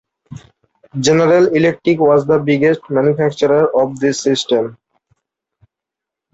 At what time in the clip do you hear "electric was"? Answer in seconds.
1.55-2.25